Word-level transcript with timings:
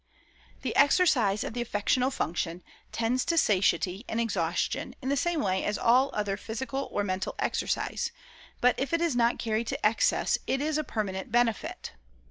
"The 0.63 0.75
exercise 0.75 1.43
of 1.43 1.53
the 1.53 1.61
affectional 1.61 2.09
function 2.09 2.63
tends 2.91 3.23
to 3.25 3.37
satiety 3.37 4.03
and 4.09 4.19
exhaustion 4.19 4.95
in 4.99 5.09
the 5.09 5.15
same 5.15 5.41
way 5.41 5.63
as 5.63 5.77
all 5.77 6.09
other 6.15 6.37
physical 6.37 6.89
or 6.91 7.03
mental 7.03 7.35
exercise; 7.37 8.11
but 8.61 8.73
if 8.79 8.93
it 8.93 8.99
is 9.01 9.15
not 9.15 9.37
carried 9.37 9.67
to 9.67 9.85
excess 9.85 10.39
it 10.47 10.59
is 10.59 10.79
a 10.79 10.83
permanent 10.83 11.31
benefit. 11.31 11.91